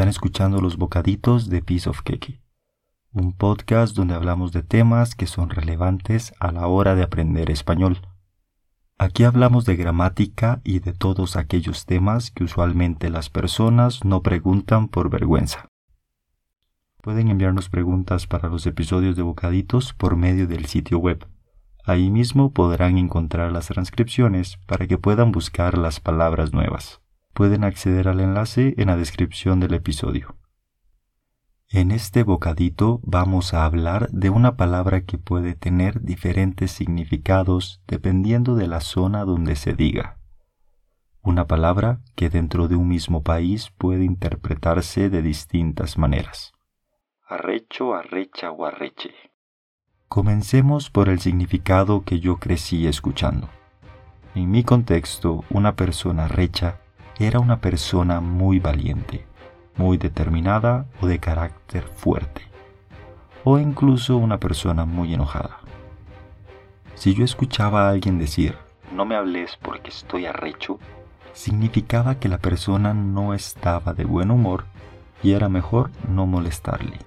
Están 0.00 0.08
escuchando 0.08 0.62
los 0.62 0.78
bocaditos 0.78 1.50
de 1.50 1.60
Piece 1.60 1.90
of 1.90 2.00
Cake, 2.00 2.40
un 3.12 3.34
podcast 3.34 3.94
donde 3.94 4.14
hablamos 4.14 4.50
de 4.50 4.62
temas 4.62 5.14
que 5.14 5.26
son 5.26 5.50
relevantes 5.50 6.32
a 6.40 6.52
la 6.52 6.68
hora 6.68 6.94
de 6.94 7.02
aprender 7.02 7.50
español. 7.50 8.00
Aquí 8.96 9.24
hablamos 9.24 9.66
de 9.66 9.76
gramática 9.76 10.62
y 10.64 10.78
de 10.78 10.94
todos 10.94 11.36
aquellos 11.36 11.84
temas 11.84 12.30
que 12.30 12.44
usualmente 12.44 13.10
las 13.10 13.28
personas 13.28 14.02
no 14.02 14.22
preguntan 14.22 14.88
por 14.88 15.10
vergüenza. 15.10 15.68
Pueden 17.02 17.28
enviarnos 17.28 17.68
preguntas 17.68 18.26
para 18.26 18.48
los 18.48 18.64
episodios 18.64 19.16
de 19.16 19.22
Bocaditos 19.22 19.92
por 19.92 20.16
medio 20.16 20.46
del 20.46 20.64
sitio 20.64 20.96
web. 20.96 21.28
Ahí 21.84 22.08
mismo 22.08 22.54
podrán 22.54 22.96
encontrar 22.96 23.52
las 23.52 23.66
transcripciones 23.66 24.56
para 24.66 24.86
que 24.86 24.96
puedan 24.96 25.30
buscar 25.30 25.76
las 25.76 26.00
palabras 26.00 26.54
nuevas. 26.54 27.02
Pueden 27.32 27.64
acceder 27.64 28.08
al 28.08 28.20
enlace 28.20 28.74
en 28.76 28.88
la 28.88 28.96
descripción 28.96 29.60
del 29.60 29.74
episodio. 29.74 30.36
En 31.68 31.90
este 31.90 32.24
bocadito 32.24 33.00
vamos 33.02 33.54
a 33.54 33.64
hablar 33.64 34.08
de 34.10 34.30
una 34.30 34.56
palabra 34.56 35.02
que 35.02 35.18
puede 35.18 35.54
tener 35.54 36.02
diferentes 36.02 36.72
significados 36.72 37.82
dependiendo 37.86 38.56
de 38.56 38.66
la 38.66 38.80
zona 38.80 39.24
donde 39.24 39.56
se 39.56 39.74
diga. 39.74 40.18
Una 41.22 41.46
palabra 41.46 42.00
que 42.16 42.28
dentro 42.28 42.66
de 42.66 42.76
un 42.76 42.88
mismo 42.88 43.22
país 43.22 43.70
puede 43.78 44.04
interpretarse 44.04 45.10
de 45.10 45.22
distintas 45.22 45.98
maneras 45.98 46.52
arrecho, 47.30 47.94
arrecha 47.94 48.50
o 48.50 48.66
arreche. 48.66 49.14
Comencemos 50.08 50.90
por 50.90 51.08
el 51.08 51.20
significado 51.20 52.04
que 52.04 52.18
yo 52.18 52.38
crecí 52.38 52.88
escuchando. 52.88 53.48
En 54.34 54.50
mi 54.50 54.64
contexto, 54.64 55.44
una 55.50 55.76
persona 55.76 56.26
recha 56.26 56.79
era 57.20 57.38
una 57.38 57.60
persona 57.60 58.20
muy 58.20 58.60
valiente, 58.60 59.26
muy 59.76 59.98
determinada 59.98 60.86
o 61.02 61.06
de 61.06 61.18
carácter 61.18 61.84
fuerte, 61.84 62.42
o 63.44 63.58
incluso 63.58 64.16
una 64.16 64.40
persona 64.40 64.86
muy 64.86 65.12
enojada. 65.12 65.58
Si 66.94 67.14
yo 67.14 67.24
escuchaba 67.24 67.86
a 67.86 67.90
alguien 67.90 68.18
decir, 68.18 68.56
no 68.94 69.04
me 69.04 69.16
hables 69.16 69.58
porque 69.60 69.90
estoy 69.90 70.24
arrecho, 70.24 70.78
significaba 71.34 72.14
que 72.14 72.30
la 72.30 72.38
persona 72.38 72.94
no 72.94 73.34
estaba 73.34 73.92
de 73.92 74.06
buen 74.06 74.30
humor 74.30 74.64
y 75.22 75.32
era 75.32 75.50
mejor 75.50 75.90
no 76.08 76.24
molestarle. 76.24 76.98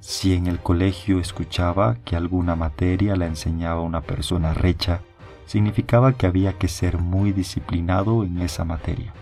Si 0.00 0.34
en 0.34 0.46
el 0.46 0.58
colegio 0.58 1.20
escuchaba 1.20 1.96
que 2.04 2.16
alguna 2.16 2.56
materia 2.56 3.14
la 3.14 3.26
enseñaba 3.26 3.82
una 3.82 4.00
persona 4.00 4.54
recha, 4.54 5.00
significaba 5.46 6.12
que 6.12 6.26
había 6.26 6.52
que 6.58 6.68
ser 6.68 6.98
muy 6.98 7.32
disciplinado 7.32 8.24
en 8.24 8.40
esa 8.40 8.64
materia. 8.64 9.14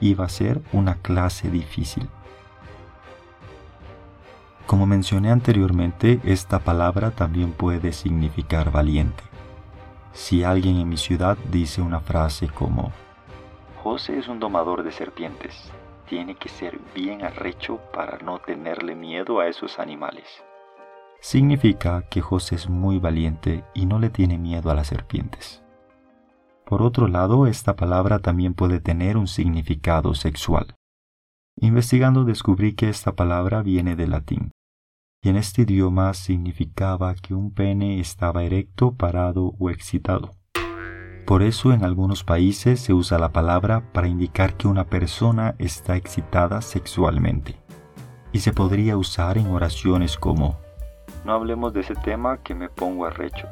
Iba 0.00 0.26
a 0.26 0.28
ser 0.28 0.60
una 0.72 0.96
clase 0.96 1.50
difícil. 1.50 2.08
Como 4.66 4.86
mencioné 4.86 5.30
anteriormente, 5.30 6.20
esta 6.24 6.58
palabra 6.58 7.12
también 7.12 7.52
puede 7.52 7.92
significar 7.92 8.70
valiente. 8.70 9.22
Si 10.12 10.44
alguien 10.44 10.76
en 10.76 10.88
mi 10.88 10.98
ciudad 10.98 11.38
dice 11.50 11.80
una 11.80 12.00
frase 12.00 12.48
como, 12.48 12.92
José 13.82 14.18
es 14.18 14.28
un 14.28 14.40
domador 14.40 14.82
de 14.82 14.92
serpientes, 14.92 15.72
tiene 16.08 16.34
que 16.34 16.48
ser 16.48 16.78
bien 16.94 17.24
arrecho 17.24 17.80
para 17.94 18.18
no 18.18 18.40
tenerle 18.40 18.94
miedo 18.94 19.40
a 19.40 19.46
esos 19.46 19.78
animales. 19.78 20.26
Significa 21.20 22.02
que 22.10 22.20
José 22.20 22.56
es 22.56 22.68
muy 22.68 22.98
valiente 22.98 23.64
y 23.74 23.86
no 23.86 23.98
le 23.98 24.10
tiene 24.10 24.36
miedo 24.36 24.70
a 24.70 24.74
las 24.74 24.88
serpientes. 24.88 25.62
Por 26.68 26.82
otro 26.82 27.08
lado, 27.08 27.46
esta 27.46 27.76
palabra 27.76 28.18
también 28.18 28.52
puede 28.52 28.78
tener 28.78 29.16
un 29.16 29.26
significado 29.26 30.14
sexual. 30.14 30.74
Investigando 31.56 32.24
descubrí 32.24 32.74
que 32.74 32.90
esta 32.90 33.16
palabra 33.16 33.62
viene 33.62 33.96
del 33.96 34.10
latín, 34.10 34.50
y 35.22 35.30
en 35.30 35.36
este 35.36 35.62
idioma 35.62 36.12
significaba 36.12 37.14
que 37.14 37.32
un 37.32 37.54
pene 37.54 38.00
estaba 38.00 38.44
erecto, 38.44 38.92
parado 38.92 39.54
o 39.58 39.70
excitado. 39.70 40.32
Por 41.26 41.42
eso 41.42 41.72
en 41.72 41.84
algunos 41.84 42.22
países 42.22 42.80
se 42.80 42.92
usa 42.92 43.18
la 43.18 43.32
palabra 43.32 43.90
para 43.94 44.08
indicar 44.08 44.58
que 44.58 44.68
una 44.68 44.84
persona 44.84 45.54
está 45.58 45.96
excitada 45.96 46.60
sexualmente. 46.60 47.56
Y 48.30 48.40
se 48.40 48.52
podría 48.52 48.98
usar 48.98 49.38
en 49.38 49.46
oraciones 49.46 50.18
como, 50.18 50.58
no 51.24 51.32
hablemos 51.32 51.72
de 51.72 51.80
ese 51.80 51.94
tema 51.94 52.42
que 52.42 52.54
me 52.54 52.68
pongo 52.68 53.06
arrecho, 53.06 53.48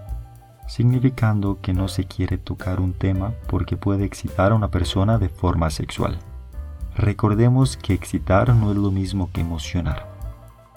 significando 0.67 1.59
que 1.61 1.73
no 1.73 1.89
se 1.89 2.05
quiere 2.05 2.39
tocar 2.39 2.81
un 2.81 2.93
tema 2.93 3.33
porque 3.49 3.77
puede 3.77 4.05
excitar 4.05 4.53
a 4.53 4.55
una 4.55 4.71
persona 4.71 5.19
de 5.19 5.29
forma 5.29 5.71
sexual. 5.71 6.19
Recordemos 6.97 7.77
que 7.77 7.93
excitar 7.93 8.55
no 8.55 8.71
es 8.71 8.77
lo 8.77 8.91
mismo 8.91 9.31
que 9.33 9.43
emocionar. 9.43 10.09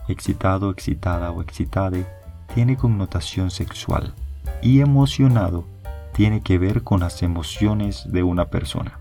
Excitado, 0.07 0.69
excitada 0.69 1.31
o 1.31 1.41
excitade 1.41 2.05
tiene 2.53 2.77
connotación 2.77 3.51
sexual 3.51 4.13
y 4.61 4.81
emocionado 4.81 5.65
tiene 6.13 6.41
que 6.41 6.57
ver 6.57 6.83
con 6.83 6.99
las 6.99 7.23
emociones 7.23 8.11
de 8.11 8.23
una 8.23 8.49
persona. 8.49 8.99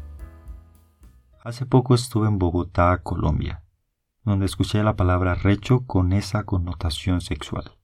Hace 1.42 1.66
poco 1.66 1.94
estuve 1.94 2.28
en 2.28 2.38
Bogotá, 2.38 2.98
Colombia, 3.02 3.62
donde 4.22 4.46
escuché 4.46 4.82
la 4.82 4.96
palabra 4.96 5.34
recho 5.34 5.80
con 5.86 6.12
esa 6.12 6.44
connotación 6.44 7.20
sexual. 7.20 7.77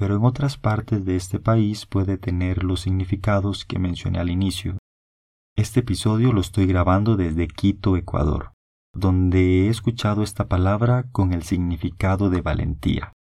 Pero 0.00 0.16
en 0.16 0.24
otras 0.24 0.58
partes 0.58 1.04
de 1.04 1.14
este 1.14 1.38
país 1.38 1.86
puede 1.86 2.18
tener 2.18 2.64
los 2.64 2.80
significados 2.80 3.64
que 3.64 3.78
mencioné 3.78 4.18
al 4.18 4.30
inicio. 4.30 4.78
Este 5.56 5.78
episodio 5.78 6.32
lo 6.32 6.40
estoy 6.40 6.66
grabando 6.66 7.16
desde 7.16 7.46
Quito, 7.46 7.96
Ecuador, 7.96 8.50
donde 8.92 9.66
he 9.66 9.68
escuchado 9.68 10.24
esta 10.24 10.48
palabra 10.48 11.04
con 11.12 11.32
el 11.32 11.44
significado 11.44 12.30
de 12.30 12.40
valentía 12.40 13.12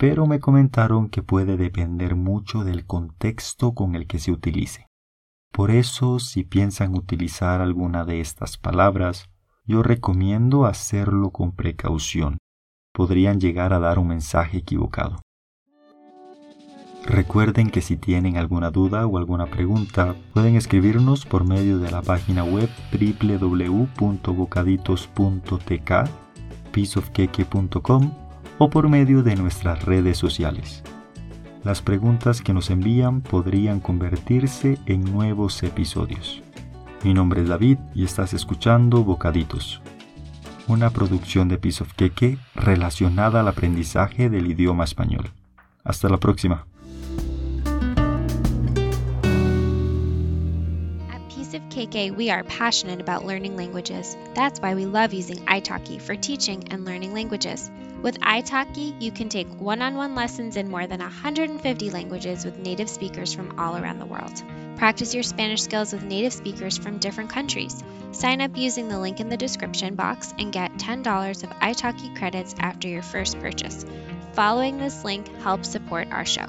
pero 0.00 0.26
me 0.26 0.40
comentaron 0.40 1.10
que 1.10 1.22
puede 1.22 1.58
depender 1.58 2.16
mucho 2.16 2.64
del 2.64 2.86
contexto 2.86 3.74
con 3.74 3.94
el 3.94 4.06
que 4.06 4.18
se 4.18 4.32
utilice. 4.32 4.86
Por 5.52 5.70
eso, 5.70 6.20
si 6.20 6.42
piensan 6.42 6.96
utilizar 6.96 7.60
alguna 7.60 8.06
de 8.06 8.22
estas 8.22 8.56
palabras, 8.56 9.28
yo 9.66 9.82
recomiendo 9.82 10.64
hacerlo 10.64 11.32
con 11.32 11.52
precaución. 11.54 12.38
Podrían 12.94 13.40
llegar 13.40 13.74
a 13.74 13.78
dar 13.78 13.98
un 13.98 14.08
mensaje 14.08 14.56
equivocado. 14.56 15.20
Recuerden 17.10 17.70
que 17.70 17.80
si 17.80 17.96
tienen 17.96 18.36
alguna 18.36 18.70
duda 18.70 19.04
o 19.04 19.18
alguna 19.18 19.46
pregunta, 19.46 20.14
pueden 20.32 20.54
escribirnos 20.54 21.26
por 21.26 21.44
medio 21.44 21.80
de 21.80 21.90
la 21.90 22.02
página 22.02 22.44
web 22.44 22.68
www.bocaditos.tk, 22.92 25.92
pieceofqueque.com 26.70 28.12
o 28.58 28.70
por 28.70 28.88
medio 28.88 29.24
de 29.24 29.34
nuestras 29.34 29.84
redes 29.84 30.18
sociales. 30.18 30.84
Las 31.64 31.82
preguntas 31.82 32.42
que 32.42 32.54
nos 32.54 32.70
envían 32.70 33.22
podrían 33.22 33.80
convertirse 33.80 34.78
en 34.86 35.02
nuevos 35.02 35.60
episodios. 35.64 36.44
Mi 37.02 37.12
nombre 37.12 37.42
es 37.42 37.48
David 37.48 37.78
y 37.92 38.04
estás 38.04 38.34
escuchando 38.34 39.02
Bocaditos, 39.02 39.82
una 40.68 40.90
producción 40.90 41.48
de 41.48 41.58
Piece 41.58 41.82
of 41.82 41.92
Keke 41.94 42.38
relacionada 42.54 43.40
al 43.40 43.48
aprendizaje 43.48 44.30
del 44.30 44.48
idioma 44.48 44.84
español. 44.84 45.32
Hasta 45.82 46.08
la 46.08 46.18
próxima. 46.18 46.69
Of 51.60 51.68
KK, 51.70 52.14
we 52.14 52.30
are 52.30 52.44
passionate 52.44 53.00
about 53.00 53.24
learning 53.24 53.56
languages. 53.56 54.16
That's 54.34 54.60
why 54.60 54.74
we 54.74 54.86
love 54.86 55.12
using 55.12 55.38
italki 55.46 56.00
for 56.00 56.16
teaching 56.16 56.68
and 56.70 56.84
learning 56.84 57.12
languages. 57.12 57.70
With 58.02 58.20
italki, 58.20 59.00
you 59.00 59.10
can 59.12 59.28
take 59.28 59.48
one 59.60 59.82
on 59.82 59.94
one 59.94 60.14
lessons 60.14 60.56
in 60.56 60.70
more 60.70 60.86
than 60.86 61.00
150 61.00 61.90
languages 61.90 62.44
with 62.44 62.58
native 62.58 62.88
speakers 62.88 63.32
from 63.32 63.58
all 63.58 63.76
around 63.76 63.98
the 63.98 64.06
world. 64.06 64.42
Practice 64.76 65.12
your 65.12 65.22
Spanish 65.22 65.62
skills 65.62 65.92
with 65.92 66.02
native 66.02 66.32
speakers 66.32 66.78
from 66.78 66.98
different 66.98 67.30
countries. 67.30 67.82
Sign 68.12 68.40
up 68.40 68.56
using 68.56 68.88
the 68.88 68.98
link 68.98 69.20
in 69.20 69.28
the 69.28 69.36
description 69.36 69.94
box 69.94 70.32
and 70.38 70.52
get 70.52 70.72
$10 70.78 71.42
of 71.42 71.50
italki 71.50 72.16
credits 72.16 72.54
after 72.58 72.88
your 72.88 73.02
first 73.02 73.38
purchase. 73.38 73.84
Following 74.32 74.78
this 74.78 75.04
link 75.04 75.28
helps 75.42 75.68
support 75.68 76.08
our 76.10 76.24
show. 76.24 76.46